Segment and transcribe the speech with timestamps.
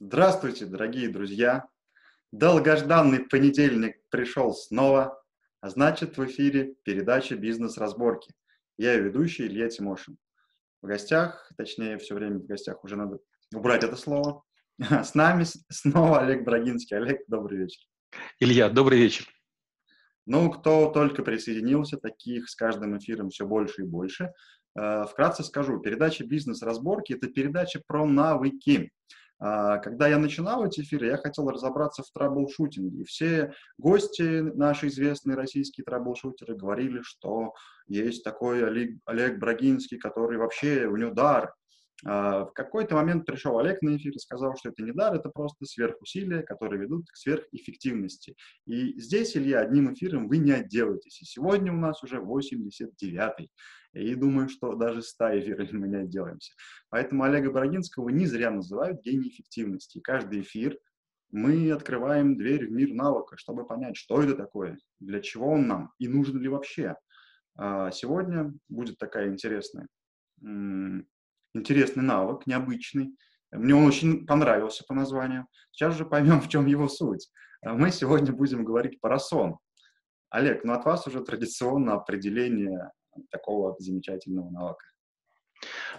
[0.00, 1.68] Здравствуйте, дорогие друзья!
[2.32, 5.22] Долгожданный понедельник пришел снова,
[5.60, 8.34] а значит в эфире передача «Бизнес-разборки».
[8.76, 10.18] Я ведущий Илья Тимошин.
[10.82, 13.20] В гостях, точнее, все время в гостях, уже надо
[13.54, 14.42] убрать это слово.
[14.80, 16.96] С нами снова Олег Брагинский.
[16.96, 17.80] Олег, добрый вечер.
[18.40, 19.28] Илья, добрый вечер.
[20.26, 24.32] Ну, кто только присоединился, таких с каждым эфиром все больше и больше.
[24.76, 28.90] Э, вкратце скажу, передача «Бизнес-разборки»— это передача про навыки.
[29.46, 33.02] А, когда я начинал эти эфиры, я хотел разобраться в траблшутинге.
[33.02, 37.52] И все гости, наши известные российские траблшутеры, говорили, что
[37.86, 41.52] есть такой Олег, Олег Брагинский, который вообще, у него дар.
[42.04, 45.28] А, в какой-то момент пришел Олег на эфир и сказал, что это не дар, это
[45.28, 48.34] просто сверхусилия, которые ведут к сверхэффективности.
[48.66, 51.22] И здесь, Илья, одним эфиром вы не отделаетесь.
[51.22, 53.50] И сегодня у нас уже 89-й.
[53.94, 56.52] И думаю, что даже 100 эфиров мы не отделаемся.
[56.90, 59.98] Поэтому Олега Бородинского не зря называют гений эффективности.
[59.98, 60.76] И каждый эфир
[61.30, 65.92] мы открываем дверь в мир навыка, чтобы понять, что это такое, для чего он нам
[65.98, 66.96] и нужен ли вообще.
[67.56, 69.86] А, сегодня будет такая интересная,
[71.54, 73.16] интересный навык, необычный.
[73.50, 75.46] Мне он очень понравился по названию.
[75.70, 77.30] Сейчас же поймем, в чем его суть.
[77.62, 79.58] А мы сегодня будем говорить про сон.
[80.30, 82.90] Олег, ну от вас уже традиционно определение
[83.30, 84.84] такого замечательного навыка.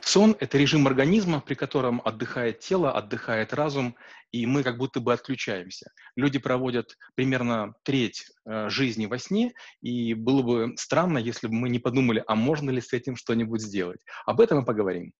[0.02, 3.96] Сон– это режим организма, при котором отдыхает тело, отдыхает разум,
[4.32, 5.92] и мы как будто бы отключаемся.
[6.16, 11.70] Люди проводят примерно треть э, жизни во сне, и было бы странно, если бы мы
[11.70, 14.04] не подумали, а можно ли с этим что-нибудь сделать.
[14.26, 15.14] Об этом мы поговорим.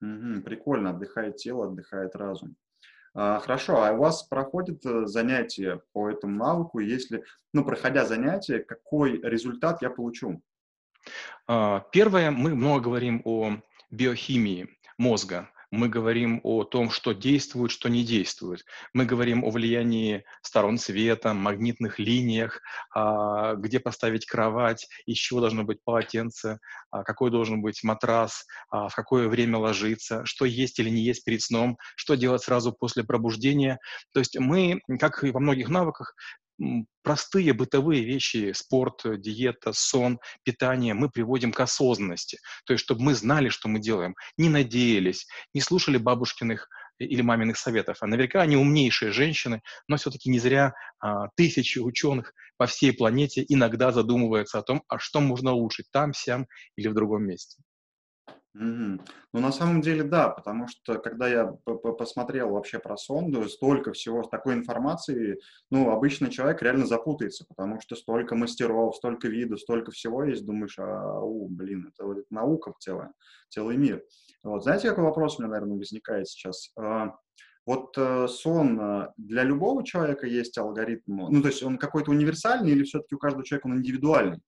[0.00, 2.56] Угу, прикольно, отдыхает тело, отдыхает разум.
[3.14, 6.80] А, хорошо, а у вас проходят э, занятия по этому навыку?
[6.80, 10.42] Если, ну, проходя занятия, какой результат я получу?
[11.46, 13.56] А, первое, мы много говорим о
[13.90, 18.64] биохимии мозга, мы говорим о том, что действует, что не действует.
[18.92, 22.60] Мы говорим о влиянии сторон света, магнитных линиях,
[22.94, 26.58] а, где поставить кровать, из чего должно быть полотенце,
[26.90, 31.42] а, какой должен быть матрас, в какое время ложиться, что есть или не есть перед
[31.42, 33.78] сном, что делать сразу после пробуждения.
[34.12, 36.14] То есть мы, как и во многих навыках,
[37.02, 42.38] простые бытовые вещи, спорт, диета, сон, питание, мы приводим к осознанности.
[42.64, 46.68] То есть, чтобы мы знали, что мы делаем, не надеялись, не слушали бабушкиных
[46.98, 47.98] или маминых советов.
[48.00, 53.44] А наверняка они умнейшие женщины, но все-таки не зря а, тысячи ученых по всей планете
[53.46, 56.46] иногда задумываются о том, а что можно улучшить там, сям
[56.76, 57.62] или в другом месте.
[58.58, 59.02] Мгм.
[59.34, 61.44] Ну, на самом деле, да, потому что когда я
[61.98, 65.38] посмотрел вообще про сонду, столько всего, такой информации,
[65.70, 70.78] ну, обычный человек реально запутается, потому что столько мастеров, столько видов, столько всего есть, думаешь,
[70.78, 73.12] а, у, блин, это вот наука целая,
[73.50, 74.02] целый мир.
[74.42, 76.70] Вот, знаете, какой вопрос у меня, наверное, возникает сейчас?
[76.78, 77.14] А,
[77.66, 82.70] вот э, сон э, для любого человека есть алгоритм, ну, то есть он какой-то универсальный
[82.70, 84.40] или все-таки у каждого человека он индивидуальный?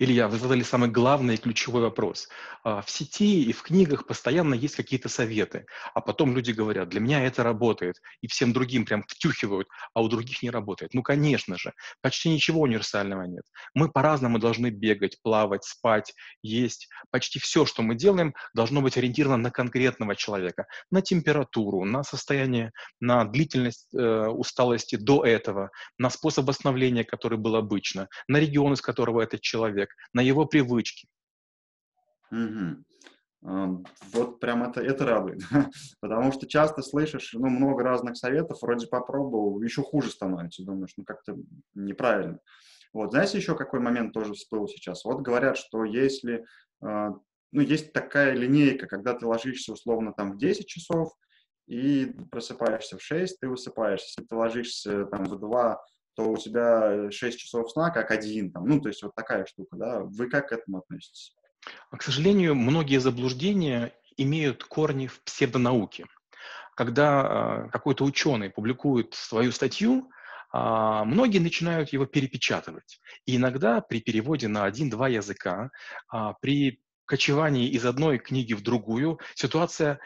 [0.00, 2.28] Илья, вы задали самый главный и ключевой вопрос.
[2.62, 7.00] А, в сети и в книгах постоянно есть какие-то советы, а потом люди говорят, для
[7.00, 10.94] меня это работает, и всем другим прям втюхивают, а у других не работает.
[10.94, 13.42] Ну, конечно же, почти ничего универсального нет.
[13.74, 16.88] Мы по-разному должны бегать, плавать, спать, есть.
[17.10, 22.70] Почти все, что мы делаем, должно быть ориентировано на конкретного человека, на температуру, на состояние,
[23.00, 28.80] на длительность э, усталости до этого, на способ восстановления, который был обычно, на регион, из
[28.80, 31.08] которого этот человек, человек, на его привычки.
[32.30, 32.84] Угу.
[33.40, 35.40] Вот прям это, это радует,
[36.00, 41.04] потому что часто слышишь, ну, много разных советов, вроде попробовал, еще хуже становится, думаешь, ну,
[41.04, 41.36] как-то
[41.74, 42.40] неправильно.
[42.92, 45.04] Вот, знаете, еще какой момент тоже всплыл сейчас?
[45.04, 46.44] Вот говорят, что если,
[46.82, 47.10] а,
[47.52, 51.12] ну, есть такая линейка, когда ты ложишься условно там в 10 часов
[51.68, 54.06] и просыпаешься в 6, ты высыпаешься.
[54.06, 55.84] Если ты ложишься там в 2,
[56.18, 59.76] то у тебя 6 часов сна как один, там, ну, то есть вот такая штука,
[59.76, 61.36] да, вы как к этому относитесь?
[61.92, 66.06] А, к сожалению, многие заблуждения имеют корни в псевдонауке.
[66.74, 70.10] Когда э, какой-то ученый публикует свою статью,
[70.52, 70.58] э,
[71.04, 73.00] многие начинают его перепечатывать.
[73.24, 75.70] И иногда при переводе на один-два языка,
[76.12, 80.00] э, при кочевании из одной книги в другую, ситуация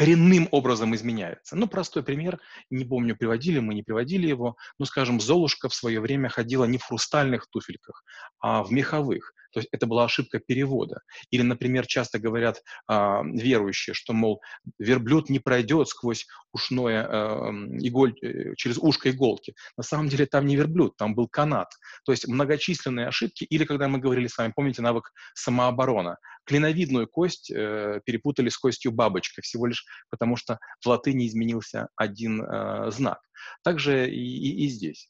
[0.00, 1.56] коренным образом изменяется.
[1.56, 6.00] Ну, простой пример, не помню, приводили мы, не приводили его, ну, скажем, Золушка в свое
[6.00, 8.02] время ходила не в хрустальных туфельках,
[8.38, 9.34] а в меховых.
[9.52, 11.00] То есть это была ошибка перевода.
[11.30, 14.40] Или, например, часто говорят а, верующие, что, мол,
[14.78, 17.06] верблюд не пройдет сквозь ушное,
[17.80, 19.54] иголь, э, через ушко иголки.
[19.76, 21.68] На самом деле там не верблюд, там был канат.
[22.04, 23.44] То есть многочисленные ошибки.
[23.44, 28.92] Или когда мы говорили с вами, помните навык самооборона, клиновидную кость э, перепутали с костью
[28.92, 33.20] бабочка, всего лишь потому что в латыни изменился один э, знак.
[33.62, 35.08] Также и, и, и здесь.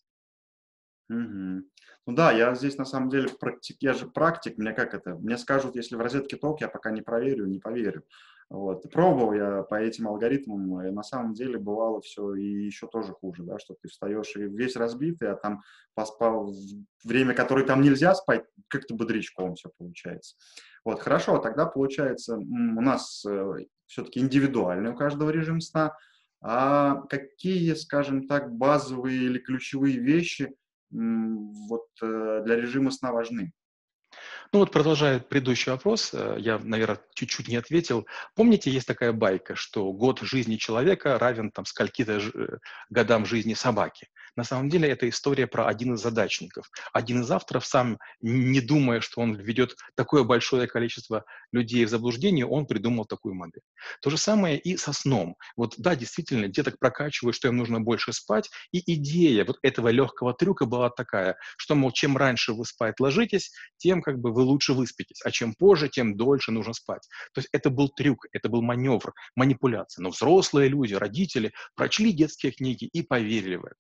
[1.11, 1.65] Угу.
[2.07, 5.37] Ну да, я здесь на самом деле практик, я же практик, мне как это, мне
[5.37, 8.05] скажут, если в розетке ток, я пока не проверю, не поверю.
[8.49, 8.83] Вот.
[8.91, 13.43] Пробовал я по этим алгоритмам, и на самом деле бывало все и еще тоже хуже,
[13.43, 15.63] да, что ты встаешь и весь разбитый, а там
[15.95, 16.53] поспал
[17.05, 20.37] время, которое там нельзя спать, как-то бодрячком все получается.
[20.85, 25.97] Вот, хорошо, тогда получается у нас э, все-таки индивидуальный у каждого режим сна,
[26.41, 30.55] а какие, скажем так, базовые или ключевые вещи
[30.91, 33.53] вот э, для режима сна важны?
[34.53, 38.07] Ну вот продолжая предыдущий вопрос, э, я, наверное, чуть-чуть не ответил.
[38.35, 42.59] Помните, есть такая байка, что год жизни человека равен там скольки-то э,
[42.89, 44.09] годам жизни собаки.
[44.37, 46.71] На самом деле это история про один из задачников.
[46.93, 52.47] Один из авторов, сам не думая, что он введет такое большое количество людей в заблуждение,
[52.47, 53.63] он придумал такую модель.
[54.01, 55.37] То же самое и со сном.
[55.57, 60.35] Вот да, действительно, деток прокачивают, что им нужно больше спать, и идея вот этого легкого
[60.35, 64.73] трюка была такая, что, мол, чем раньше вы спать ложитесь, тем как бы вы лучше
[64.73, 67.07] выспитесь, а чем позже, тем дольше нужно спать.
[67.33, 70.03] То есть это был трюк, это был маневр, манипуляция.
[70.03, 73.77] Но взрослые люди, родители прочли детские книги и поверили в это.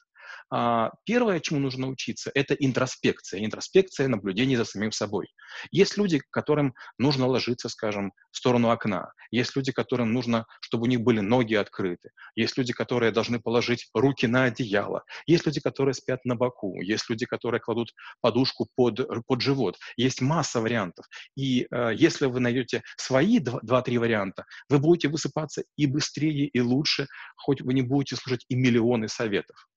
[0.50, 3.44] А, первое, чему нужно учиться, это интроспекция.
[3.44, 5.29] Интроспекция, наблюдение за самим собой.
[5.71, 9.12] Есть люди, которым нужно ложиться, скажем, в сторону окна.
[9.31, 12.11] Есть люди, которым нужно, чтобы у них были ноги открыты.
[12.35, 15.05] Есть люди, которые должны положить руки на одеяло.
[15.27, 16.81] Есть люди, которые спят на боку.
[16.81, 19.77] Есть люди, которые кладут подушку под, под живот.
[19.97, 21.06] Есть масса вариантов.
[21.37, 27.06] И э, если вы найдете свои два-три варианта, вы будете высыпаться и быстрее, и лучше,
[27.37, 29.69] хоть вы не будете слушать и миллионы советов.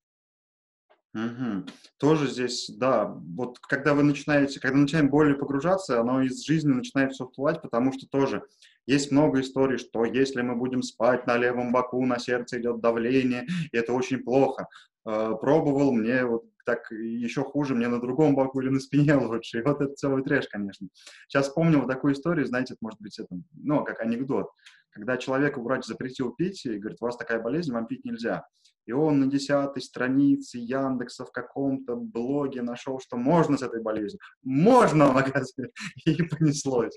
[1.13, 1.65] Угу.
[2.00, 7.13] Тоже здесь, да, вот когда вы начинаете, когда начинаем более погружаться, оно из жизни начинает
[7.13, 8.44] все всплывать, потому что тоже
[8.88, 13.45] есть много историй, что если мы будем спать на левом боку, на сердце идет давление,
[13.71, 14.68] и это очень плохо.
[15.06, 19.60] Э, пробовал, мне вот так еще хуже, мне на другом боку или на спине лучше.
[19.60, 20.88] И вот это целый трэш, конечно.
[21.27, 24.50] Сейчас вспомнил вот такую историю, знаете, это может быть это, ну, как анекдот.
[24.93, 28.45] Когда человеку врач запретил пить и говорит, у вас такая болезнь, вам пить нельзя
[28.85, 34.19] и он на десятой странице Яндекса в каком-то блоге нашел, что можно с этой болезнью.
[34.43, 35.69] Можно, оказывается,
[36.05, 36.95] и понеслось.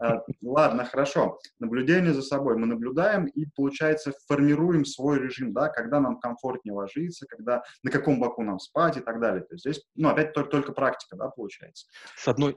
[0.00, 1.38] А, ладно, хорошо.
[1.58, 2.56] Наблюдение за собой.
[2.56, 8.18] Мы наблюдаем и, получается, формируем свой режим, да, когда нам комфортнее ложиться, когда, на каком
[8.18, 9.42] боку нам спать и так далее.
[9.42, 11.86] То есть здесь, ну, опять только, только практика, да, получается.
[12.16, 12.56] С одной,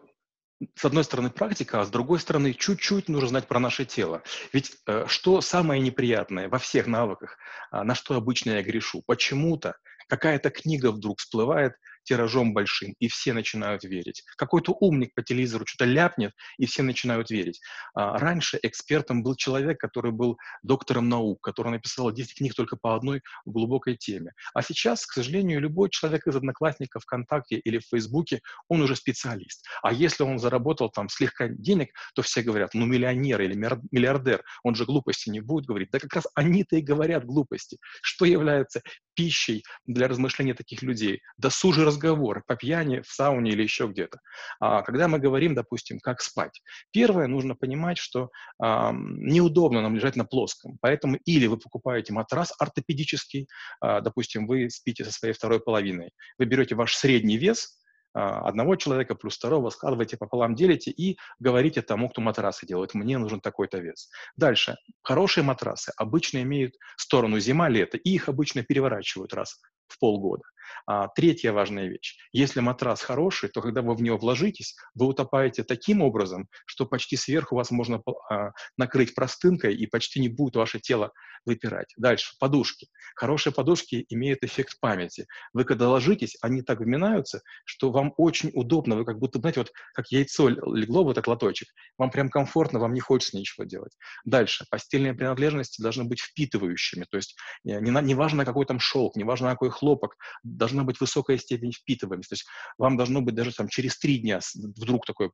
[0.75, 4.23] с одной стороны практика, а с другой стороны чуть-чуть нужно знать про наше тело.
[4.51, 7.37] Ведь э, что самое неприятное во всех навыках,
[7.71, 9.01] э, на что обычно я грешу?
[9.05, 9.75] Почему-то
[10.07, 11.73] какая-то книга вдруг всплывает,
[12.09, 14.23] тиражом большим, и все начинают верить.
[14.35, 17.61] Какой-то умник по телевизору что-то ляпнет, и все начинают верить.
[17.93, 22.95] А раньше экспертом был человек, который был доктором наук, который написал 10 книг только по
[22.95, 24.31] одной глубокой теме.
[24.55, 29.63] А сейчас, к сожалению, любой человек из одноклассников ВКонтакте или в Фейсбуке, он уже специалист.
[29.83, 34.73] А если он заработал там слегка денег, то все говорят, ну миллионер или миллиардер, он
[34.73, 35.91] же глупости не будет говорить.
[35.91, 37.77] Да как раз они-то и говорят глупости.
[38.01, 38.81] Что является
[39.19, 41.21] пищей для размышления таких людей?
[41.37, 44.19] Досужий разговоры по пьяни, в сауне или еще где-то.
[44.61, 46.61] А когда мы говорим, допустим, как спать,
[46.91, 48.29] первое, нужно понимать, что
[48.61, 53.47] а, неудобно нам лежать на плоском, поэтому или вы покупаете матрас ортопедический,
[53.81, 57.78] а, допустим, вы спите со своей второй половиной, вы берете ваш средний вес,
[58.13, 63.39] одного человека плюс второго, складываете пополам, делите и говорите тому, кто матрасы делает, мне нужен
[63.41, 64.09] такой-то вес.
[64.35, 64.77] Дальше.
[65.03, 70.43] Хорошие матрасы обычно имеют сторону зима-лето, и их обычно переворачивают раз в полгода.
[70.85, 72.17] А, третья важная вещь.
[72.31, 77.15] Если матрас хороший, то когда вы в него вложитесь, вы утопаете таким образом, что почти
[77.15, 81.11] сверху вас можно а, накрыть простынкой, и почти не будет ваше тело
[81.45, 81.93] выпирать.
[81.97, 82.33] Дальше.
[82.39, 82.87] Подушки.
[83.15, 85.25] Хорошие подушки имеют эффект памяти.
[85.53, 88.95] Вы когда ложитесь, они так вминаются, что вам очень удобно.
[88.95, 91.69] Вы как будто, знаете, вот как яйцо легло в этот лоточек.
[91.97, 93.93] Вам прям комфортно, вам не хочется ничего делать.
[94.25, 94.65] Дальше.
[94.69, 97.05] Постельные принадлежности должны быть впитывающими.
[97.09, 97.35] То есть
[97.65, 100.15] э, не, не важно, какой там шелк, не важно, какой хлопок,
[100.59, 102.29] должна быть высокая степень впитываемости.
[102.29, 102.45] То есть
[102.77, 105.31] вам должно быть даже там через три дня вдруг такой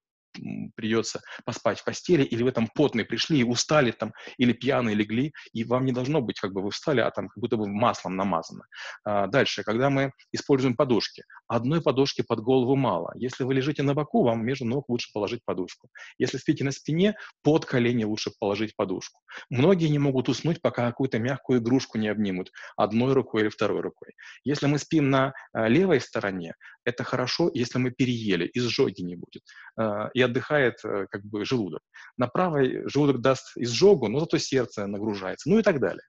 [0.76, 5.34] придется поспать в постели, или вы там потные пришли и устали там, или пьяные легли,
[5.54, 8.16] и вам не должно быть, как бы вы встали, а там как будто бы маслом
[8.16, 8.66] намазано.
[9.04, 13.12] А, дальше, когда мы используем подушки, одной подушки под голову мало.
[13.16, 15.90] Если вы лежите на боку, вам между ног лучше положить подушку.
[16.18, 19.22] Если спите на спине, под колени лучше положить подушку.
[19.50, 24.14] Многие не могут уснуть, пока какую-то мягкую игрушку не обнимут одной рукой или второй рукой.
[24.44, 29.44] Если мы спим на а, левой стороне, это хорошо, если мы переели, изжоги не будет,
[29.78, 31.82] а, и отдыхает э, как бы желудок.
[32.18, 36.04] На правой желудок даст изжогу, но зато сердце нагружается, ну и так далее.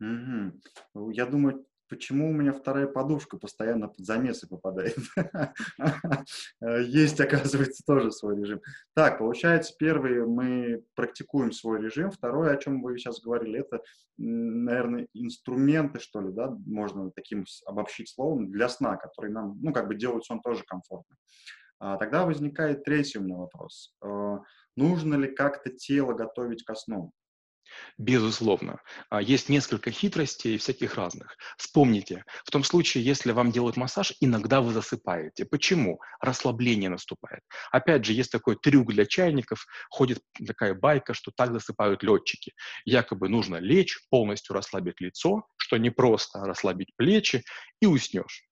[0.00, 1.10] Угу.
[1.12, 4.96] Я думаю, почему у меня вторая подушка постоянно под замесы попадает.
[6.60, 8.62] Есть, оказывается, тоже свой режим.
[8.94, 12.10] Так, получается, первый мы практикуем свой режим.
[12.10, 13.82] Второе, о чем вы сейчас говорили, это,
[14.16, 19.86] наверное, инструменты, что ли, да, можно таким обобщить словом, для сна, которые нам, ну, как
[19.86, 21.18] бы делают сон тоже комфортным.
[21.84, 23.92] А тогда возникает третий у меня вопрос.
[24.00, 24.38] А,
[24.76, 27.10] нужно ли как-то тело готовить ко сну?
[27.98, 28.80] Безусловно.
[29.10, 31.36] А, есть несколько хитростей всяких разных.
[31.56, 35.44] Вспомните, в том случае, если вам делают массаж, иногда вы засыпаете.
[35.44, 36.00] Почему?
[36.20, 37.42] Расслабление наступает.
[37.72, 42.52] Опять же, есть такой трюк для чайников, ходит такая байка, что так засыпают летчики.
[42.84, 47.42] Якобы нужно лечь, полностью расслабить лицо, что не просто расслабить плечи,
[47.80, 48.51] и уснешь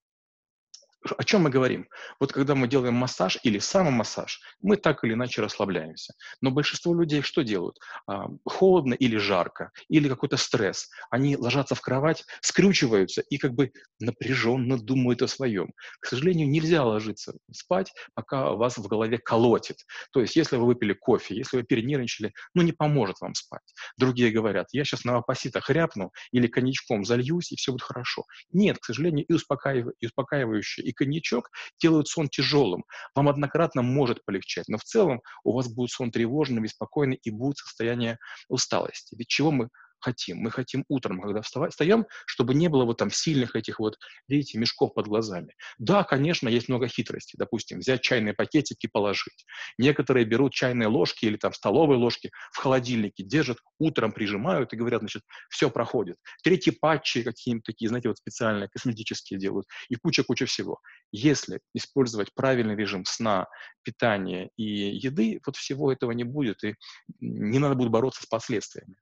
[1.02, 1.88] о чем мы говорим?
[2.18, 6.14] Вот когда мы делаем массаж или самомассаж, мы так или иначе расслабляемся.
[6.40, 7.78] Но большинство людей что делают?
[8.06, 10.90] А, холодно или жарко, или какой-то стресс.
[11.10, 15.72] Они ложатся в кровать, скрючиваются и как бы напряженно думают о своем.
[16.00, 19.78] К сожалению, нельзя ложиться спать, пока вас в голове колотит.
[20.12, 23.74] То есть, если вы выпили кофе, если вы перенервничали, ну не поможет вам спать.
[23.96, 28.24] Другие говорят, я сейчас на опаситах ряпну или коньячком зальюсь, и все будет хорошо.
[28.52, 32.84] Нет, к сожалению, и, успокаивающие, и успокаивающие, и коньячок делают сон тяжелым.
[33.14, 37.58] Вам однократно может полегчать, но в целом у вас будет сон тревожный, беспокойный и будет
[37.58, 38.18] состояние
[38.48, 39.14] усталости.
[39.16, 39.68] Ведь чего мы
[40.00, 40.38] хотим.
[40.38, 44.94] Мы хотим утром, когда встаем, чтобы не было вот там сильных этих вот, видите, мешков
[44.94, 45.54] под глазами.
[45.78, 47.36] Да, конечно, есть много хитростей.
[47.38, 49.44] Допустим, взять чайные пакетики положить.
[49.78, 55.00] Некоторые берут чайные ложки или там столовые ложки в холодильнике, держат, утром прижимают и говорят,
[55.00, 56.16] значит, все проходит.
[56.42, 59.66] Третьи патчи какие-нибудь такие, знаете, вот специальные, косметические делают.
[59.88, 60.78] И куча-куча всего.
[61.12, 63.46] Если использовать правильный режим сна,
[63.82, 66.74] питания и еды, вот всего этого не будет, и
[67.20, 68.96] не надо будет бороться с последствиями.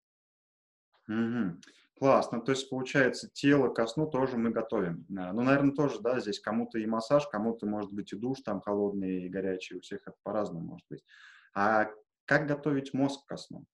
[1.09, 1.61] Угу.
[1.99, 2.41] Классно.
[2.41, 5.05] То есть, получается, тело ко сну тоже мы готовим.
[5.19, 8.61] А, ну, наверное, тоже, да, здесь кому-то и массаж, кому-то, может быть, и душ там
[8.61, 11.05] холодный и горячий, у всех это по-разному может быть.
[11.55, 11.89] А
[12.25, 13.65] как готовить мозг ко сну?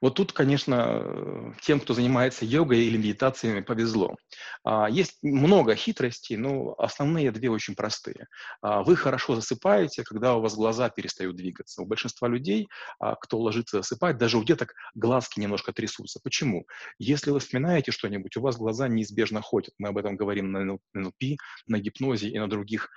[0.00, 4.16] Вот тут, конечно, тем, кто занимается йогой или медитациями, повезло.
[4.62, 8.26] А, есть много хитростей, но основные две очень простые.
[8.60, 11.82] А, вы хорошо засыпаете, когда у вас глаза перестают двигаться.
[11.82, 16.20] У большинства людей, а, кто ложится засыпать, даже у деток глазки немножко трясутся.
[16.22, 16.66] Почему?
[16.98, 19.74] Если вы вспоминаете что-нибудь, у вас глаза неизбежно ходят.
[19.78, 22.90] Мы об этом говорим на НЛП, на гипнозе и на других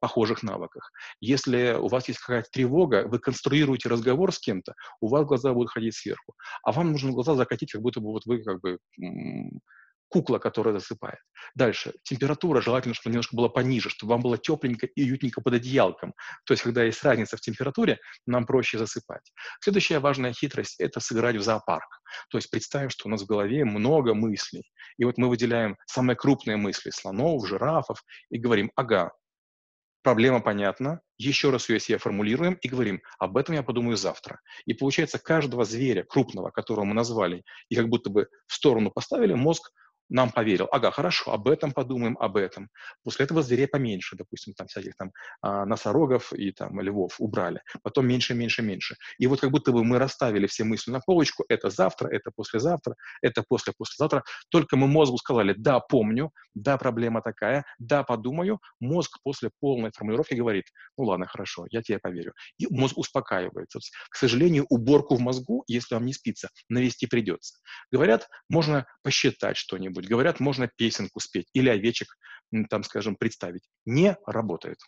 [0.00, 0.90] похожих навыках.
[1.20, 5.70] Если у вас есть какая-то тревога, вы конструируете разговор с кем-то, у вас глаза будут
[5.70, 6.25] ходить сверху
[6.62, 8.78] а вам нужно глаза закатить, как будто бы вот вы как бы
[10.08, 11.18] кукла, которая засыпает.
[11.54, 11.92] Дальше.
[12.02, 16.14] Температура желательно, чтобы немножко была пониже, чтобы вам было тепленько и уютненько под одеялком.
[16.44, 19.32] То есть, когда есть разница в температуре, нам проще засыпать.
[19.60, 21.88] Следующая важная хитрость– это сыграть в зоопарк.
[22.30, 24.62] То есть представим, что у нас в голове много мыслей.
[24.98, 29.10] И вот мы выделяем самые крупные мысли– слонов, жирафов, и говорим, ага,
[30.06, 34.38] проблема понятна, еще раз ее себе формулируем и говорим, об этом я подумаю завтра.
[34.64, 39.34] И получается, каждого зверя крупного, которого мы назвали, и как будто бы в сторону поставили,
[39.34, 39.72] мозг
[40.08, 42.68] нам поверил, ага, хорошо, об этом подумаем, об этом.
[43.02, 47.60] После этого зверей поменьше, допустим, там всяких там а, носорогов и там львов убрали.
[47.82, 48.96] Потом меньше, меньше, меньше.
[49.18, 52.94] И вот как будто бы мы расставили все мысли на полочку, это завтра, это послезавтра,
[53.22, 54.22] это после послезавтра.
[54.50, 58.60] Только мы мозгу сказали, да, помню, да, проблема такая, да, подумаю.
[58.80, 62.32] Мозг после полной формулировки говорит, ну ладно, хорошо, я тебе поверю.
[62.58, 63.80] И мозг успокаивается.
[64.10, 67.58] К сожалению, уборку в мозгу, если вам не спится, навести придется.
[67.90, 70.10] Говорят, можно посчитать что-нибудь, что-нибудь.
[70.10, 72.08] Говорят, можно песенку спеть или овечек,
[72.70, 73.68] там, скажем, представить.
[73.84, 74.78] Не работает.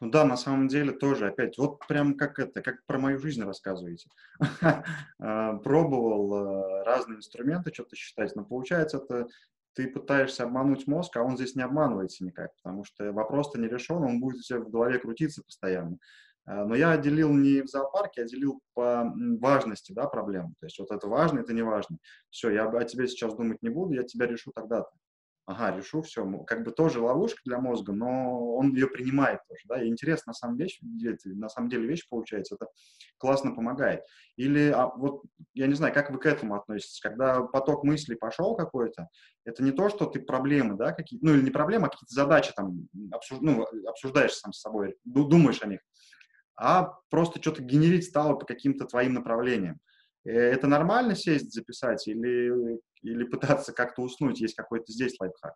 [0.00, 3.42] Ну да, на самом деле тоже опять, вот прям как это, как про мою жизнь
[3.42, 4.08] рассказываете.
[5.20, 9.26] А, пробовал а, разные инструменты что-то считать, но получается это
[9.74, 13.96] ты пытаешься обмануть мозг, а он здесь не обманывается никак, потому что вопрос-то не решен,
[13.96, 15.98] он будет у тебя в голове крутиться постоянно.
[16.48, 20.54] А, но я отделил не в зоопарке, а отделил по важности да, проблем.
[20.60, 21.98] То есть вот это важно, это не важно.
[22.30, 24.90] Все, я о тебе сейчас думать не буду, я тебя решу тогда-то.
[25.46, 29.82] ага, решу, все, как бы тоже ловушка для мозга, но он ее принимает тоже, да,
[29.82, 32.66] и интересно, на самом деле, на самом деле вещь получается, это
[33.18, 34.02] классно помогает.
[34.36, 35.22] Или, а, вот,
[35.54, 39.08] я не знаю, как вы к этому относитесь, когда поток мыслей пошел какой-то,
[39.44, 42.52] это не то, что ты проблемы, да, какие ну, или не проблемы, а какие-то задачи
[42.54, 45.80] там обсуж, ну, обсуждаешь сам с собой, думаешь о них,
[46.58, 49.78] а просто что-то генерить стало по каким-то твоим направлениям.
[50.24, 54.40] Э, это нормально сесть, записать или, или пытаться как-то уснуть?
[54.40, 55.54] Есть какой-то здесь лайфхак?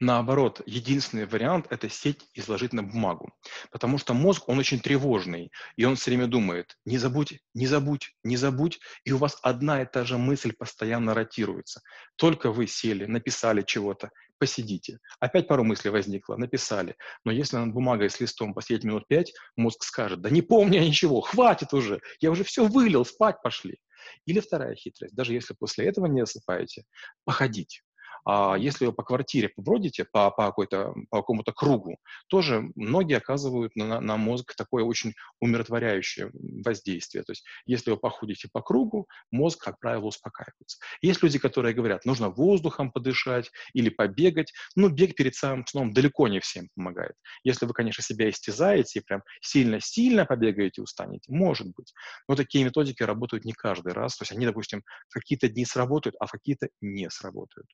[0.00, 3.32] Наоборот, единственный вариант– это сеть изложить на бумагу.
[3.70, 8.12] Потому что мозг, он очень тревожный, и он все время думает, не забудь, не забудь,
[8.24, 11.82] не забудь, и у вас одна и та же мысль постоянно ротируется.
[12.16, 14.98] Только вы сели, написали чего-то, посидите.
[15.20, 16.96] Опять пару мыслей возникло, написали.
[17.24, 20.88] Но если над бумагой с листом посидеть минут пять, мозг скажет, да не помню я
[20.88, 23.78] ничего, хватит уже, я уже все вылил, спать пошли.
[24.26, 26.82] Или вторая хитрость, даже если после этого не засыпаете,
[27.24, 27.82] походить.
[28.24, 31.96] А если вы по квартире побродите по, по, какой-то, по какому-то кругу,
[32.28, 36.30] тоже многие оказывают на, на мозг такое очень умиротворяющее
[36.64, 37.24] воздействие.
[37.24, 40.78] То есть если вы походите по кругу, мозг, как правило, успокаивается.
[41.00, 44.52] Есть люди, которые говорят, нужно воздухом подышать или побегать.
[44.76, 47.14] Ну, бег перед самым сном далеко не всем помогает.
[47.44, 51.92] Если вы, конечно, себя истязаете и прям сильно-сильно побегаете, устанете, может быть.
[52.28, 54.16] Но такие методики работают не каждый раз.
[54.16, 57.66] То есть они, допустим, какие-то дни сработают, а какие-то не сработают.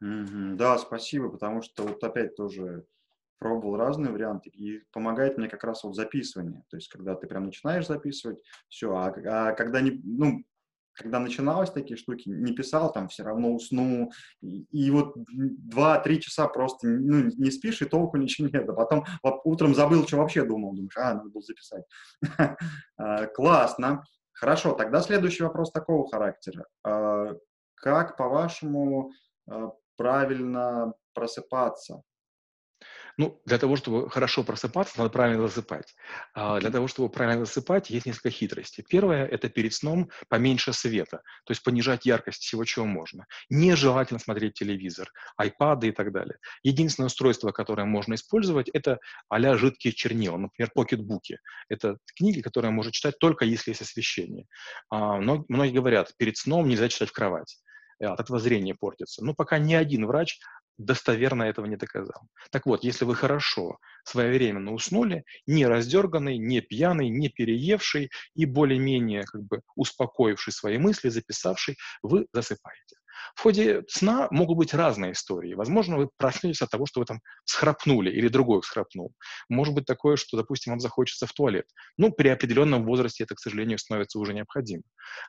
[0.00, 2.84] Да, спасибо, потому что вот опять тоже
[3.38, 6.64] пробовал разные варианты, и помогает мне как раз вот записывание.
[6.70, 10.44] То есть, когда ты прям начинаешь записывать, все, а, а когда не, ну,
[10.98, 14.10] когда начиналось такие штуки, не писал, там все равно усну,
[14.42, 18.68] и, и вот два-три часа просто ну, не спишь, и толку ничего нет.
[18.68, 19.04] А потом
[19.44, 21.84] утром забыл, что вообще думал, думаешь, а, надо было записать.
[23.00, 24.02] А, классно.
[24.32, 26.66] Хорошо, тогда следующий вопрос такого характера.
[26.84, 27.32] А,
[27.76, 29.12] как, по-вашему,
[29.98, 32.02] правильно просыпаться.
[33.18, 35.96] Ну, для того, чтобы хорошо просыпаться, надо правильно засыпать.
[36.34, 38.84] А для того, чтобы правильно засыпать, есть несколько хитростей.
[38.88, 43.26] Первое– это перед сном поменьше света, то есть понижать яркость всего, чего можно.
[43.50, 46.38] Нежелательно смотреть телевизор, айпады и так далее.
[46.62, 51.40] Единственное устройство, которое можно использовать, это а жидкие чернила, например, покетбуки.
[51.68, 54.46] Это книги, которые можно читать только если есть освещение.
[54.90, 57.58] А, многие говорят, перед сном нельзя читать в кровать
[58.00, 59.24] от этого зрение портится.
[59.24, 60.38] Но пока ни один врач
[60.78, 62.22] достоверно этого не доказал.
[62.50, 69.24] Так вот, если вы хорошо, своевременно уснули, не раздерганный, не пьяный, не переевший и более-менее
[69.24, 72.96] как бы успокоивший свои мысли, записавший, вы засыпаете.
[73.34, 75.54] В ходе сна могут быть разные истории.
[75.54, 79.12] Возможно, вы проснетесь от того, что вы там схрапнули или другой схрапнул.
[79.48, 81.66] Может быть такое, что, допустим, вам захочется в туалет.
[81.96, 84.82] Ну, при определенном возрасте это, к сожалению, становится уже необходимо.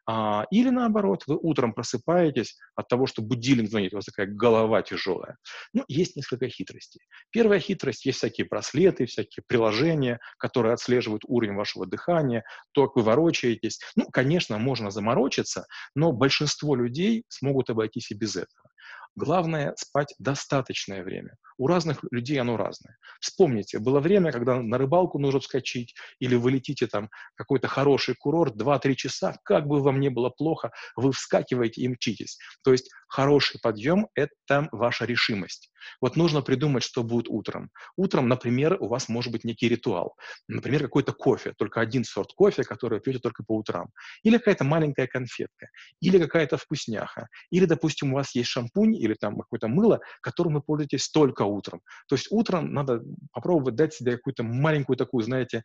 [0.05, 4.81] А, или наоборот, вы утром просыпаетесь от того, что будильник звонит, у вас такая голова
[4.81, 5.37] тяжелая.
[5.73, 7.01] Ну, есть несколько хитростей.
[7.31, 13.03] Первая хитрость, есть всякие браслеты, всякие приложения, которые отслеживают уровень вашего дыхания, то, как вы
[13.03, 13.79] ворочаетесь.
[13.95, 18.69] Ну, конечно, можно заморочиться, но большинство людей смогут обойтись и без этого.
[19.15, 21.35] Главное– спать достаточное время.
[21.57, 22.97] У разных людей оно разное.
[23.19, 28.55] Вспомните, было время, когда на рыбалку нужно вскочить, или вы летите там какой-то хороший курорт,
[28.55, 32.37] 2-3 часа, как бы вам не было плохо, вы вскакиваете и мчитесь.
[32.63, 35.71] То есть хороший подъем– это ваша решимость.
[36.01, 37.69] Вот нужно придумать, что будет утром.
[37.95, 40.15] Утром, например, у вас может быть некий ритуал.
[40.47, 43.89] Например, какой-то кофе, только один сорт кофе, который вы пьете только по утрам.
[44.23, 45.69] Или какая-то маленькая конфетка.
[46.01, 47.27] Или какая-то вкусняха.
[47.51, 51.81] Или, допустим, у вас есть шампунь или там какое-то мыло, которым вы пользуетесь только утром.
[52.07, 55.63] То есть утром надо попробовать дать себе какую-то маленькую такую, знаете,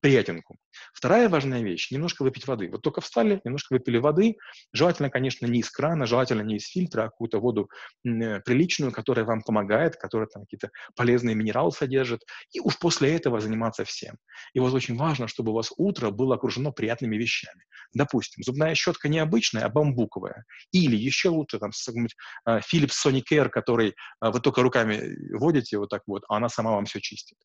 [0.00, 0.56] приятинку.
[0.92, 2.68] Вторая важная вещь– немножко выпить воды.
[2.70, 4.36] Вот только встали, немножко выпили воды.
[4.72, 7.68] Желательно, конечно, не из крана, желательно не из фильтра, а какую-то воду
[8.04, 9.59] э, приличную, которая вам помогает,
[9.96, 12.22] которая там какие-то полезные минералы содержит.
[12.52, 14.16] И уж после этого заниматься всем.
[14.54, 17.64] И вот очень важно, чтобы у вас утро было окружено приятными вещами.
[17.92, 20.44] Допустим, зубная щетка не обычная, а бамбуковая.
[20.72, 26.02] Или еще лучше там э, Philips Sonicare, который э, вы только руками водите вот так
[26.06, 27.36] вот, а она сама вам все чистит.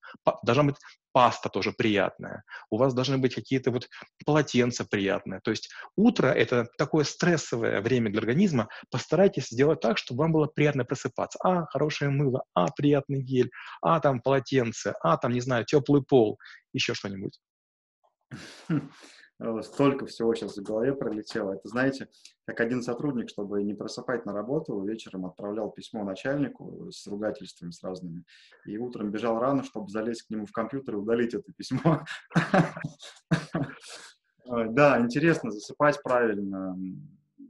[0.43, 0.75] Должна быть
[1.15, 2.43] паста тоже приятная.
[2.69, 3.87] У вас должны быть какие-то вот
[4.25, 5.39] полотенца приятные.
[5.39, 8.67] То есть утро— это такое стрессовое время для организма.
[8.91, 11.39] Постарайтесь сделать так, чтобы вам было приятно просыпаться.
[11.41, 13.49] А, хорошее мыло, а, приятный гель,
[13.81, 16.37] а, там полотенце, а, там, не знаю, теплый пол,
[16.73, 17.39] еще что-нибудь.
[19.63, 21.53] Столько всего сейчас в голове пролетело.
[21.53, 22.07] Это, знаете,
[22.45, 27.83] как один сотрудник, чтобы не просыпать на работу, вечером отправлял письмо начальнику с ругательствами с
[27.83, 28.23] разными,
[28.65, 32.03] и утром бежал рано, чтобы залезть к нему в компьютер и удалить это письмо.
[34.47, 36.77] Да, интересно, засыпать правильно.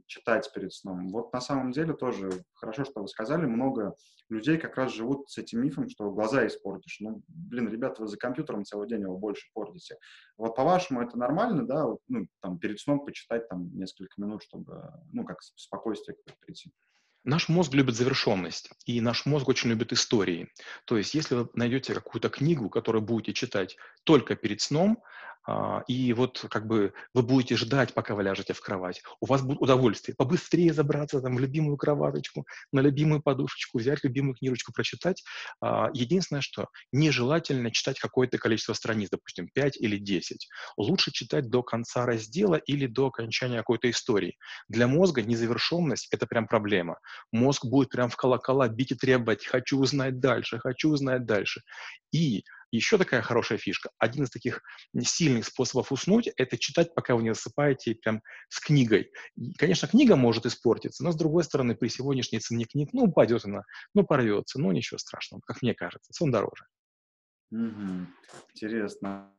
[0.06, 1.08] Читать перед сном.
[1.08, 3.94] Вот на самом деле тоже хорошо, что вы сказали, много
[4.28, 6.98] людей как раз живут с этим мифом, что глаза испортишь.
[7.00, 9.96] Ну, блин, ребята, вы за компьютером целый день его больше портите.
[10.36, 15.24] Вот по-вашему это нормально, да, ну, там, перед сном почитать там несколько минут, чтобы, ну,
[15.24, 16.72] как спокойствие прийти?
[17.26, 20.52] Наш мозг любит завершенность, и наш мозг очень любит истории.
[20.84, 25.02] То есть, если вы найдете какую-то книгу, которую будете читать только перед сном,
[25.46, 29.02] а, и вот как бы вы будете ждать, пока вы ляжете в кровать.
[29.20, 34.34] У вас будет удовольствие побыстрее забраться там в любимую кроваточку, на любимую подушечку, взять любимую
[34.34, 35.22] книжечку, прочитать.
[35.60, 40.48] А, единственное, что нежелательно читать какое-то количество страниц, допустим, 5 или 10.
[40.76, 44.36] Лучше читать до конца раздела или до окончания какой-то истории.
[44.68, 46.98] Для мозга незавершенность— это прям проблема.
[47.32, 51.62] Мозг будет прям в колокола бить и требовать «хочу узнать дальше, хочу узнать дальше».
[52.12, 53.90] И еще такая хорошая фишка.
[53.98, 54.62] Один из таких
[55.00, 59.12] сильных способов уснуть– это читать, пока вы не засыпаете, прям с книгой.
[59.36, 63.44] И, конечно, книга может испортиться, но, с другой стороны, при сегодняшней цене книг, ну, упадет
[63.44, 63.62] она,
[63.94, 66.66] ну, порвется, ну, ничего страшного, как мне кажется, сон дороже.
[67.50, 68.06] Угу.
[68.54, 69.32] Интересно.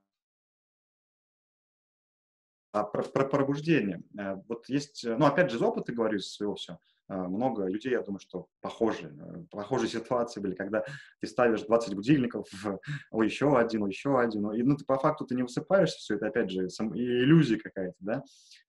[2.72, 4.04] А про, про пробуждение.
[4.20, 6.78] Э, вот есть, ну, опять же, из опыта говорю, из своего все.
[7.10, 10.84] А, много людей, я думаю, что похожие, э, похожие ситуации были, когда
[11.22, 12.48] ты ставишь 20 будильников,
[13.12, 16.15] о, еще один, о, еще один, и ну, ты по факту ты не высыпаешься, все
[16.15, 18.24] это, опять же, сам, иллюзия какая-то, да,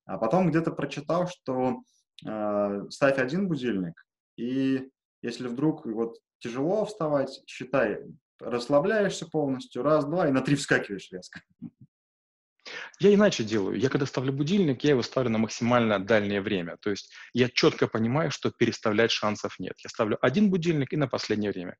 [0.04, 1.82] а потом где-то прочитал, что
[2.24, 4.04] э, ставь один будильник,
[4.36, 4.88] и
[5.20, 8.04] если вдруг вот тяжело вставать, считай,
[8.38, 11.40] расслабляешься полностью, раз, два, и на три вскакиваешь резко.
[13.00, 13.78] Я иначе делаю.
[13.78, 16.76] Я когда ставлю будильник, я его ставлю на максимально дальнее время.
[16.80, 19.74] То есть я четко понимаю, что переставлять шансов нет.
[19.84, 21.76] Я ставлю один будильник и на последнее время.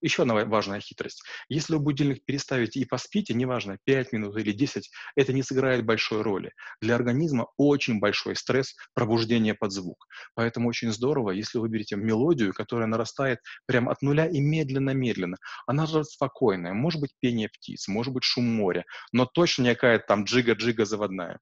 [0.00, 1.22] Еще одна важная хитрость.
[1.48, 6.22] Если вы будильник переставите и поспите, неважно, 5 минут или 10, это не сыграет большой
[6.22, 6.52] роли.
[6.80, 10.06] Для организма очень большой стресс пробуждения под звук.
[10.34, 15.36] Поэтому очень здорово, если вы берете мелодию, которая нарастает прямо от нуля и медленно-медленно.
[15.66, 16.72] Она же спокойная.
[16.72, 21.40] Может быть пение птиц, может быть шум моря, но точно не какая-то там джига-джига заводная.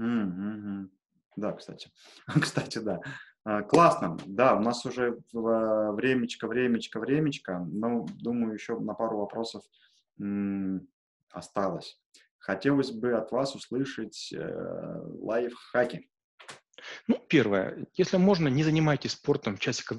[0.00, 0.88] Mm-hmm.
[1.36, 1.90] Да, кстати.
[2.40, 3.00] кстати, да.
[3.44, 4.16] А, классно.
[4.26, 7.58] Да, у нас уже времечко, времечко, времечко.
[7.70, 9.62] Но, думаю, еще на пару вопросов
[11.30, 12.00] осталось.
[12.38, 16.08] Хотелось бы от вас услышать э, лайфхаки.
[17.34, 19.98] Первое, если можно, не занимайтесь спортом часиков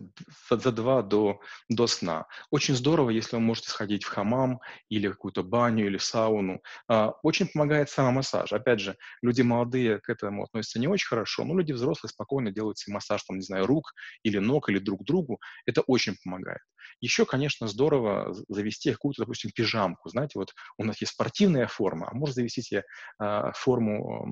[0.49, 2.27] за два до, до сна.
[2.49, 6.61] Очень здорово, если вы можете сходить в хамам или какую-то баню или сауну.
[6.87, 8.53] А, очень помогает самомассаж.
[8.53, 12.77] Опять же, люди молодые к этому относятся не очень хорошо, но люди взрослые спокойно делают
[12.77, 13.91] себе массаж, там, не знаю, рук
[14.23, 15.41] или ног или друг другу.
[15.65, 16.61] Это очень помогает.
[17.01, 20.07] Еще, конечно, здорово завести какую-то, допустим, пижамку.
[20.07, 22.85] Знаете, вот у нас есть спортивная форма, а можно завести себе
[23.19, 24.25] а, форму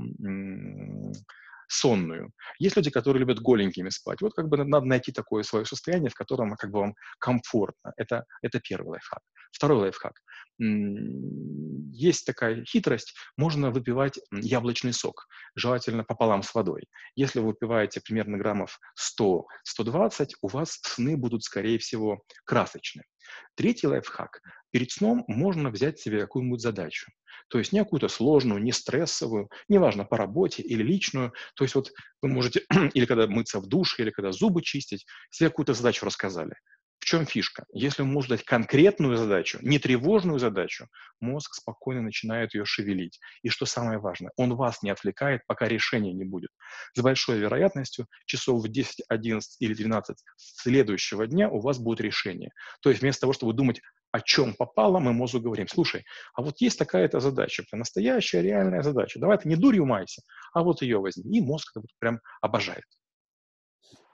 [1.67, 2.31] сонную.
[2.59, 4.21] Есть люди, которые любят голенькими спать.
[4.21, 7.93] Вот как бы надо найти такое свое состояние, в котором как бы вам комфортно.
[7.97, 9.21] Это, это первый лайфхак.
[9.51, 10.13] Второй лайфхак.
[10.59, 16.83] Есть такая хитрость, можно выпивать яблочный сок, желательно пополам с водой.
[17.15, 18.79] Если вы выпиваете примерно граммов
[19.19, 23.05] 100-120, у вас сны будут, скорее всего, красочные.
[23.55, 24.41] Третий лайфхак.
[24.73, 27.11] Перед сном можно взять себе какую-нибудь задачу.
[27.47, 31.31] То есть не какую-то сложную, не стрессовую, неважно, по работе или личную.
[31.55, 31.91] То есть вот
[32.23, 32.63] вы можете,
[32.95, 36.55] или когда мыться в душе, или когда зубы чистить, себе какую-то задачу рассказали.
[37.03, 37.65] В чем фишка?
[37.73, 40.87] Если можете дать конкретную задачу, не тревожную задачу,
[41.19, 43.19] мозг спокойно начинает ее шевелить.
[43.41, 46.49] И что самое важное, он вас не отвлекает, пока решения не будет.
[46.93, 52.51] С большой вероятностью часов в 10, 11 или 12 следующего дня у вас будет решение.
[52.81, 53.81] То есть вместо того, чтобы думать,
[54.13, 58.81] о чем попало, мы мозгу говорим, слушай, а вот есть такая-то задача, прям настоящая реальная
[58.81, 60.21] задача, давай ты не дурью майся,
[60.53, 61.37] а вот ее возьми.
[61.37, 62.85] И мозг это прям обожает.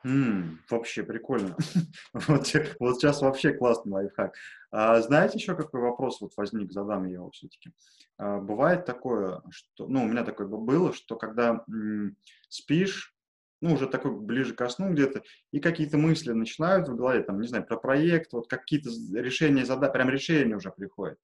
[0.06, 1.56] М, вообще прикольно.
[2.14, 2.48] Вот,
[2.80, 4.36] вот сейчас вообще классный лайфхак.
[4.72, 7.72] А, знаете еще какой вопрос вот возник, задам его все-таки.
[8.18, 12.16] А, бывает такое, что, ну, у меня такое было, что когда м,
[12.50, 13.14] спишь,
[13.62, 17.48] ну, уже такой ближе ко сну где-то, и какие-то мысли начинают в голове, там, не
[17.48, 21.20] знаю, про проект, вот какие-то решения задач, прям решения уже приходят.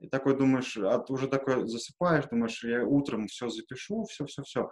[0.00, 4.70] И такой думаешь, а уже такой засыпаешь, думаешь, я утром все запишу, все-все-все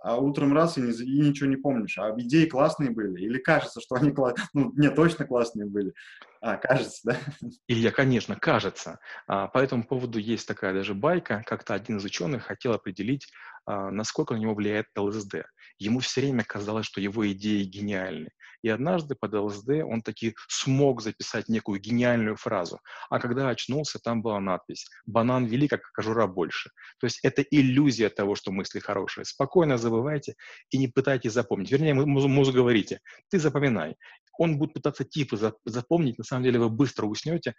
[0.00, 1.98] а утром раз и, не, и ничего не помнишь.
[1.98, 3.20] А идеи классные были?
[3.20, 4.46] Или кажется, что они классные?
[4.54, 5.92] Ну, не, точно классные были.
[6.40, 7.16] А, кажется, да?
[7.68, 8.98] Илья, конечно, кажется.
[9.26, 11.42] А, по этому поводу есть такая даже байка.
[11.46, 13.30] Как-то один из ученых хотел определить,
[13.66, 15.44] а, насколько на него влияет ЛСД.
[15.80, 18.30] Ему все время казалось, что его идеи гениальны.
[18.62, 22.78] И однажды под ЛСД он таки смог записать некую гениальную фразу.
[23.08, 26.70] А когда очнулся, там была надпись «Банан велик, как кожура больше».
[26.98, 29.24] То есть это иллюзия того, что мысли хорошие.
[29.24, 30.34] Спокойно забывайте
[30.68, 31.70] и не пытайтесь запомнить.
[31.70, 33.96] Вернее, мозгу говорите, ты запоминай.
[34.38, 37.54] Он будет пытаться типы запомнить, на самом деле вы быстро уснете.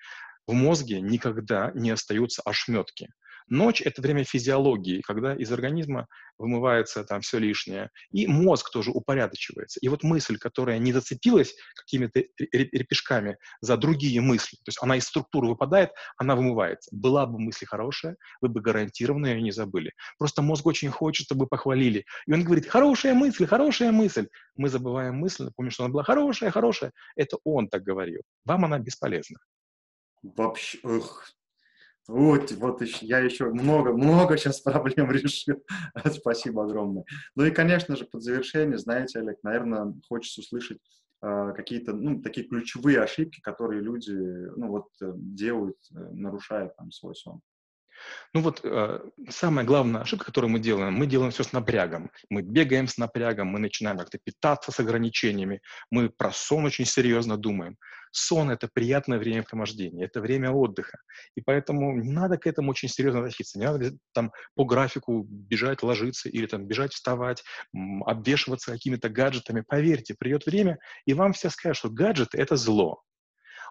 [0.47, 3.09] В мозге никогда не остаются ошметки.
[3.47, 6.07] Ночь— это время физиологии, когда из организма
[6.37, 9.79] вымывается там все лишнее, и мозг тоже упорядочивается.
[9.81, 15.05] И вот мысль, которая не зацепилась какими-то репешками за другие мысли, то есть она из
[15.05, 16.89] структуры выпадает, она вымывается.
[16.93, 19.91] Была бы мысль хорошая, вы бы гарантированно ее не забыли.
[20.17, 22.05] Просто мозг очень хочет, чтобы похвалили.
[22.27, 24.27] И он говорит, хорошая мысль, хорошая мысль.
[24.55, 26.60] Мы забываем мысль, напомним, что она была хорошая, хорошая.
[27.15, 28.21] Это он так говорил.
[28.45, 29.39] Вам она бесполезна.
[30.23, 31.33] Вообще, эх,
[32.07, 35.63] вот, вот еще, я еще много, много сейчас проблем решил.
[36.11, 37.05] Спасибо огромное.
[37.35, 40.79] Ну и, конечно же, под завершение, знаете, Олег, наверное, хочется услышать
[41.21, 46.91] э, какие-то, ну, такие ключевые ошибки, которые люди, ну, вот, э, делают, э, нарушая там
[46.91, 47.41] свой сон.
[48.33, 52.11] Ну вот э, самая главная ошибка, которую мы делаем, мы делаем все с напрягом.
[52.29, 57.35] Мы бегаем с напрягом, мы начинаем как-то питаться с ограничениями, мы про сон очень серьезно
[57.37, 57.77] думаем.
[58.11, 60.99] Сон— это приятное времяпровождение, это время отдыха.
[61.35, 63.57] И поэтому не надо к этому очень серьезно относиться.
[63.57, 67.43] Не надо там по графику бежать, ложиться или там бежать, вставать,
[68.05, 69.63] обвешиваться какими-то гаджетами.
[69.65, 73.01] Поверьте, придет время, и вам все скажут, что гаджеты— это зло.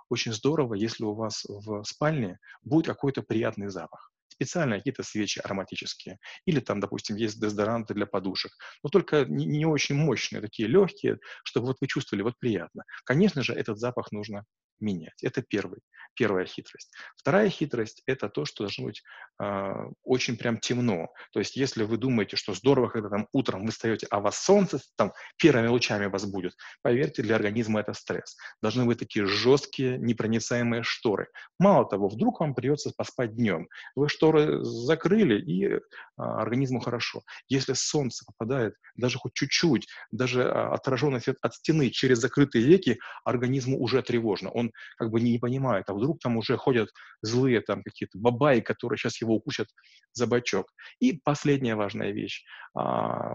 [0.08, 6.18] Очень здорово, если у вас в спальне будет какой-то приятный запах специально какие-то свечи ароматические.
[6.46, 8.52] Или там, допустим, есть дезодоранты для подушек.
[8.82, 12.84] Но только не, не очень мощные, такие легкие, чтобы вот вы чувствовали вот приятно.
[13.04, 14.44] Конечно же, этот запах нужно
[14.80, 15.22] менять.
[15.22, 15.80] Это первый,
[16.14, 16.92] первая хитрость.
[17.16, 19.02] Вторая хитрость– это то, что должно быть
[19.42, 21.08] э, очень прям темно.
[21.32, 24.80] То есть если вы думаете, что здорово, когда там утром вы встаете, а вас солнце
[24.96, 28.36] там первыми лучами вас будет, поверьте, для организма это стресс.
[28.62, 31.28] Должны быть такие жесткие, непроницаемые шторы.
[31.58, 33.68] Мало того, вдруг вам придется поспать днем.
[33.94, 35.80] Вы шторы закрыли, и э,
[36.16, 37.22] организму хорошо.
[37.48, 42.98] Если солнце попадает даже хоть чуть-чуть, даже э, отраженный свет от стены через закрытые веки,
[43.24, 44.50] организму уже тревожно.
[44.50, 46.90] Он как бы не, не понимает, а вдруг там уже ходят
[47.22, 49.68] злые там какие-то бабаи, которые сейчас его укусят
[50.12, 50.66] за бочок.
[50.98, 52.44] И последняя важная вещь.
[52.76, 53.34] А,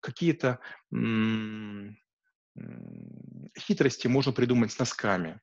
[0.00, 0.60] какие-то
[3.58, 5.40] хитрости можно придумать с носками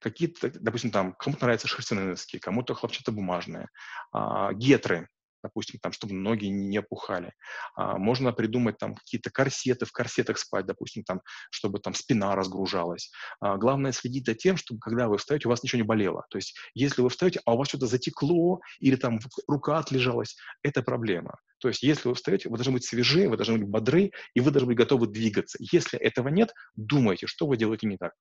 [0.00, 3.68] какие-то, допустим, там, кому-то нравятся шерстяные носки, кому-то хлопчатобумажные,
[4.12, 5.08] а, гетры,
[5.44, 7.34] допустим, там, чтобы ноги не опухали.
[7.76, 13.12] А, можно придумать там какие-то корсеты, в корсетах спать, допустим, там, чтобы там спина разгружалась.
[13.40, 16.24] А, главное следить за тем, чтобы когда вы встаете, у вас ничего не болело.
[16.30, 20.82] То есть если вы встаете, а у вас что-то затекло или там рука отлежалась, это
[20.82, 21.36] проблема.
[21.58, 24.50] То есть если вы встаете, вы должны быть свежи, вы должны быть бодры, и вы
[24.50, 25.58] должны быть готовы двигаться.
[25.60, 28.12] Если этого нет, думайте, что вы делаете не так.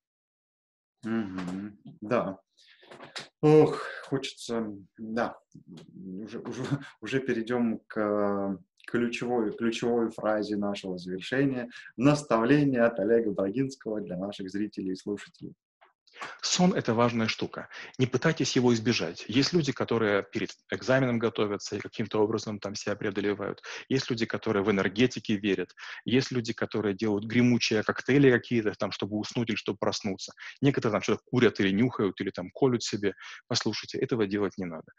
[1.05, 1.71] Mm-hmm.
[2.01, 2.39] Да.
[3.43, 5.37] Ох, хочется, да,
[6.21, 6.63] уже, уже,
[7.01, 11.69] уже перейдем к ключевой, ключевой фразе нашего завершения.
[11.97, 15.55] Наставление от Олега Брагинского для наших зрителей и слушателей.
[16.41, 17.69] Сон– это важная штука.
[17.97, 19.25] Не пытайтесь его избежать.
[19.27, 23.61] Есть люди, которые перед экзаменом готовятся и каким-то образом там себя преодолевают.
[23.89, 25.73] Есть люди, которые в энергетике верят.
[26.05, 30.33] Есть люди, которые делают гремучие коктейли какие-то, там, чтобы уснуть или чтобы проснуться.
[30.61, 33.13] Некоторые там что-то курят или нюхают, или там колют себе.
[33.47, 34.91] Послушайте, этого делать не надо.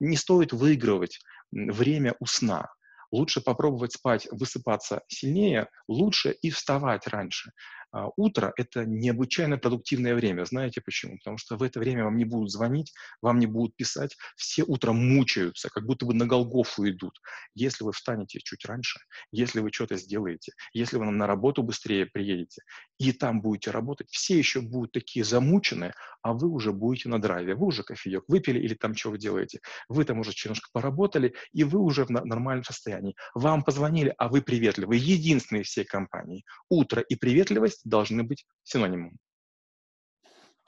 [0.00, 2.68] Не стоит выигрывать время у сна
[3.12, 7.52] лучше попробовать спать, высыпаться сильнее, лучше и вставать раньше.
[7.92, 10.44] А, утро— это необычайно продуктивное время.
[10.46, 11.18] Знаете почему?
[11.18, 14.16] Потому что в это время вам не будут звонить, вам не будут писать.
[14.34, 17.20] Все утром мучаются, как будто бы на Голгофу идут.
[17.54, 19.00] Если вы встанете чуть раньше,
[19.30, 22.62] если вы что-то сделаете, если вы на работу быстрее приедете
[22.98, 27.54] и там будете работать, все еще будут такие замученные, а вы уже будете на драйве.
[27.54, 29.60] Вы уже кофеек выпили или там что вы делаете.
[29.88, 33.16] Вы там уже немножко поработали, и вы уже в нормальном состоянии.
[33.34, 34.96] Вам позвонили, а вы приветливы.
[34.96, 36.44] Единственные всей компании.
[36.70, 39.18] Утро и приветливость должны быть синонимом.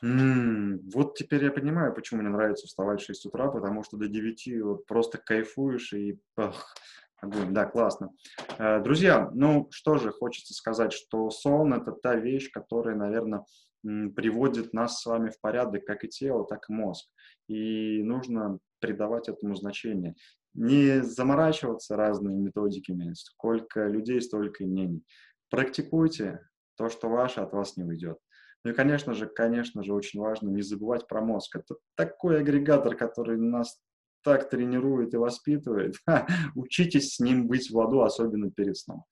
[0.05, 4.07] Mm, вот теперь я понимаю, почему мне нравится вставать в 6 утра, потому что до
[4.07, 6.74] 9 вот просто кайфуешь и ах,
[7.20, 7.55] огонь.
[7.55, 8.11] Да, классно.
[8.59, 13.44] Э, друзья, ну что же, хочется сказать, что сон– это та вещь, которая, наверное,
[13.83, 17.07] приводит нас с вами в порядок, как и тело, так и мозг.
[17.48, 20.14] И нужно придавать этому значение.
[20.55, 23.12] Не заморачиваться разными методиками.
[23.14, 25.03] Сколько людей, столько и мнений.
[25.50, 26.40] Практикуйте,
[26.76, 28.18] то, что ваше, от вас не уйдет.
[28.64, 31.56] Ну и, конечно же, конечно же, очень важно не забывать про мозг.
[31.56, 33.78] Это такой агрегатор, который нас
[34.24, 35.94] так тренирует и воспитывает.
[36.54, 39.04] Учитесь с ним быть в ладу, особенно перед сном.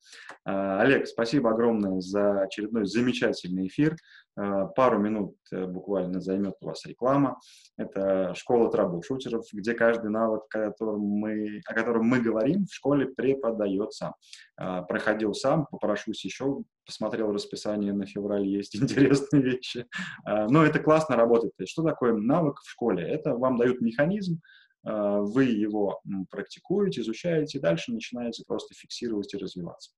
[0.45, 3.95] А, Олег, спасибо огромное за очередной замечательный эфир.
[4.35, 7.39] А, пару минут э, буквально займет у вас реклама.
[7.77, 14.13] Это школа трэбл-шутеров, где каждый навык, которым мы, о котором мы говорим, в школе преподается.
[14.57, 19.85] А, проходил сам, попрошусь еще, посмотрел расписание на февраль, есть интересные вещи.
[20.25, 21.53] Но это классно работает.
[21.65, 23.07] Что такое навык в школе?
[23.07, 24.41] Это вам дают механизм,
[24.83, 29.91] вы его практикуете, изучаете, и дальше начинаете просто фиксировать и развиваться.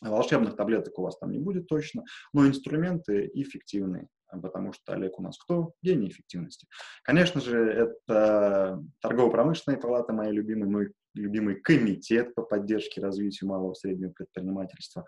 [0.00, 5.22] Волшебных таблеток у вас там не будет точно, но инструменты эффективные, потому что Олег у
[5.22, 5.72] нас кто?
[5.82, 6.66] Гений эффективности.
[7.02, 13.74] Конечно же, это торгово-промышленная палата моя любимая, мой любимый комитет по поддержке развития малого и
[13.74, 15.04] среднего предпринимательства.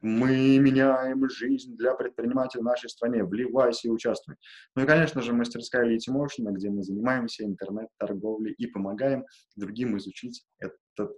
[0.00, 3.24] Мы меняем жизнь для предпринимателей в нашей стране.
[3.24, 4.36] Вливайся и участвуй.
[4.74, 9.24] Ну и, конечно же, мастерская Motion, где мы занимаемся интернет-торговлей и помогаем
[9.56, 10.76] другим изучить это,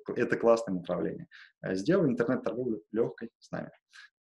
[0.08, 1.28] это классное направление.
[1.70, 3.70] Сделай интернет-торговлю легкой с нами.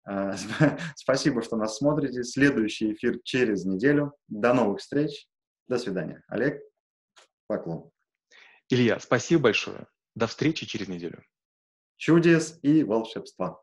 [0.04, 0.34] А,
[0.96, 2.24] спасибо, что нас смотрите.
[2.24, 4.14] Следующий эфир через неделю.
[4.28, 5.26] До новых встреч.
[5.68, 6.22] До свидания.
[6.28, 6.60] Олег,
[7.46, 7.90] поклон.
[8.68, 9.86] Илья, спасибо большое.
[10.14, 11.22] До встречи через неделю.
[11.96, 13.61] Чудес и волшебства.